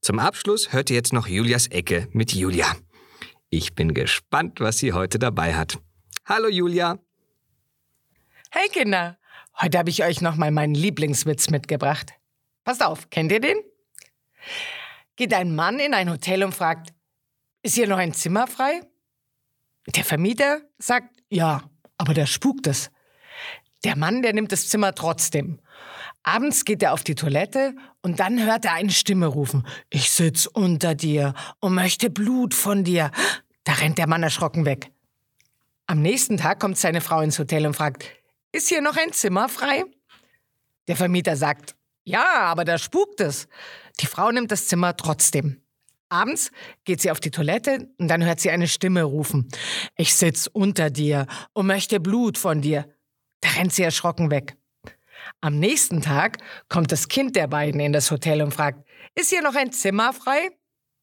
Zum 0.00 0.18
Abschluss 0.18 0.72
hört 0.72 0.90
ihr 0.90 0.96
jetzt 0.96 1.12
noch 1.12 1.26
Julias 1.26 1.68
Ecke 1.68 2.08
mit 2.12 2.32
Julia. 2.32 2.74
Ich 3.50 3.74
bin 3.74 3.94
gespannt, 3.94 4.60
was 4.60 4.78
sie 4.78 4.92
heute 4.92 5.18
dabei 5.18 5.54
hat. 5.54 5.78
Hallo 6.24 6.48
Julia. 6.48 6.98
Hey 8.50 8.68
Kinder, 8.68 9.18
heute 9.60 9.78
habe 9.78 9.90
ich 9.90 10.02
euch 10.04 10.20
noch 10.20 10.36
mal 10.36 10.50
meinen 10.50 10.74
Lieblingswitz 10.74 11.50
mitgebracht. 11.50 12.12
Passt 12.64 12.84
auf, 12.84 13.10
kennt 13.10 13.32
ihr 13.32 13.40
den? 13.40 13.56
Geht 15.16 15.34
ein 15.34 15.54
Mann 15.54 15.78
in 15.78 15.94
ein 15.94 16.10
Hotel 16.10 16.44
und 16.44 16.54
fragt, 16.54 16.92
ist 17.62 17.74
hier 17.74 17.88
noch 17.88 17.98
ein 17.98 18.14
Zimmer 18.14 18.46
frei? 18.46 18.80
Der 19.86 20.04
Vermieter 20.04 20.60
sagt, 20.78 21.22
ja, 21.28 21.62
aber 21.98 22.14
da 22.14 22.26
spukt 22.26 22.66
es. 22.66 22.90
Der 23.84 23.96
Mann, 23.96 24.22
der 24.22 24.32
nimmt 24.32 24.52
das 24.52 24.68
Zimmer 24.68 24.94
trotzdem. 24.94 25.60
Abends 26.22 26.64
geht 26.64 26.82
er 26.82 26.92
auf 26.92 27.02
die 27.02 27.16
Toilette 27.16 27.74
und 28.00 28.20
dann 28.20 28.44
hört 28.44 28.64
er 28.64 28.74
eine 28.74 28.92
Stimme 28.92 29.26
rufen. 29.26 29.66
Ich 29.90 30.10
sitz 30.10 30.46
unter 30.46 30.94
dir 30.94 31.34
und 31.58 31.74
möchte 31.74 32.10
Blut 32.10 32.54
von 32.54 32.84
dir. 32.84 33.10
Da 33.64 33.72
rennt 33.72 33.98
der 33.98 34.06
Mann 34.06 34.22
erschrocken 34.22 34.64
weg. 34.64 34.92
Am 35.86 36.00
nächsten 36.00 36.36
Tag 36.36 36.60
kommt 36.60 36.78
seine 36.78 37.00
Frau 37.00 37.20
ins 37.20 37.38
Hotel 37.38 37.66
und 37.66 37.74
fragt, 37.74 38.04
ist 38.52 38.68
hier 38.68 38.82
noch 38.82 38.96
ein 38.96 39.12
Zimmer 39.12 39.48
frei? 39.48 39.84
Der 40.86 40.96
Vermieter 40.96 41.36
sagt, 41.36 41.74
ja, 42.04 42.40
aber 42.42 42.64
da 42.64 42.78
spukt 42.78 43.20
es. 43.20 43.48
Die 44.00 44.06
Frau 44.06 44.30
nimmt 44.30 44.52
das 44.52 44.68
Zimmer 44.68 44.96
trotzdem. 44.96 45.61
Abends 46.12 46.50
geht 46.84 47.00
sie 47.00 47.10
auf 47.10 47.20
die 47.20 47.30
Toilette 47.30 47.88
und 47.98 48.08
dann 48.08 48.22
hört 48.22 48.38
sie 48.38 48.50
eine 48.50 48.68
Stimme 48.68 49.02
rufen. 49.02 49.48
Ich 49.96 50.14
sitz 50.14 50.46
unter 50.52 50.90
dir 50.90 51.26
und 51.54 51.66
möchte 51.66 52.00
Blut 52.00 52.36
von 52.36 52.60
dir. 52.60 52.86
Da 53.40 53.48
rennt 53.52 53.72
sie 53.72 53.82
erschrocken 53.82 54.30
weg. 54.30 54.54
Am 55.40 55.58
nächsten 55.58 56.02
Tag 56.02 56.36
kommt 56.68 56.92
das 56.92 57.08
Kind 57.08 57.34
der 57.34 57.46
beiden 57.46 57.80
in 57.80 57.94
das 57.94 58.10
Hotel 58.10 58.42
und 58.42 58.52
fragt, 58.52 58.86
ist 59.14 59.30
hier 59.30 59.40
noch 59.40 59.54
ein 59.54 59.72
Zimmer 59.72 60.12
frei? 60.12 60.50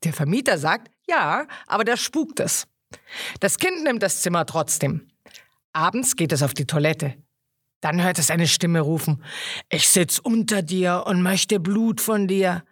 Der 0.04 0.14
Vermieter 0.14 0.60
sagt, 0.60 0.92
ja, 1.08 1.48
aber 1.66 1.86
da 1.86 1.98
spukt 1.98 2.40
es. 2.40 2.68
Das 3.40 3.58
Kind 3.58 3.84
nimmt 3.84 4.04
das 4.04 4.22
Zimmer 4.22 4.46
trotzdem. 4.46 5.10
Abends 5.74 6.16
geht 6.18 6.32
es 6.32 6.44
auf 6.44 6.54
die 6.54 6.68
Toilette. 6.68 7.16
Dann 7.82 8.04
hört 8.04 8.20
es 8.20 8.30
eine 8.30 8.48
Stimme 8.48 8.82
rufen, 8.82 9.24
ich 9.70 9.90
sitz 9.90 10.20
unter 10.20 10.62
dir 10.62 11.06
und 11.08 11.24
möchte 11.24 11.60
Blut 11.60 12.00
von 12.00 12.28
dir. 12.28 12.64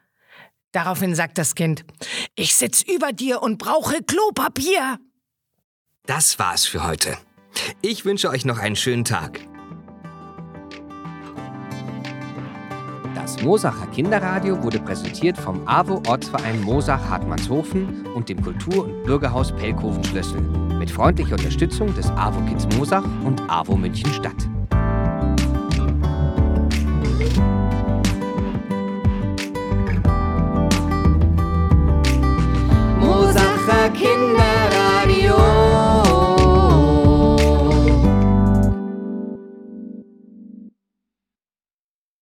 Daraufhin 0.72 1.16
sagt 1.16 1.38
das 1.38 1.56
Kind, 1.56 1.86
ich 2.36 2.56
sitz 2.56 2.82
über 2.82 3.12
dir 3.12 3.42
und 3.42 3.58
brauche 3.58 4.04
Klopapier. 4.04 5.00
Das 6.06 6.40
war's 6.40 6.66
für 6.66 6.86
heute. 6.86 7.18
Ich 7.82 8.06
wünsche 8.06 8.30
euch 8.30 8.46
noch 8.46 8.60
einen 8.60 8.76
schönen 8.76 9.04
Tag. 9.04 9.40
Das 13.16 13.42
Mosacher 13.42 13.88
Kinderradio 13.88 14.64
wurde 14.64 14.80
präsentiert 14.80 15.38
vom 15.38 15.68
AWO 15.68 16.02
Ortsverein 16.08 16.62
Mosach 16.62 17.10
Hartmannshofen 17.10 18.06
und 18.08 18.30
dem 18.30 18.42
Kultur- 18.42 18.86
und 18.86 19.04
Bürgerhaus 19.04 19.54
Pellkofen 19.54 20.04
Schlössel 20.06 20.40
mit 20.80 20.90
freundlicher 20.90 21.34
Unterstützung 21.34 21.94
des 21.94 22.10
AWO 22.12 22.40
Kids 22.46 22.68
Mosach 22.78 23.04
und 23.26 23.42
AWO 23.50 23.76
München 23.76 24.14
Stadt. 24.14 24.48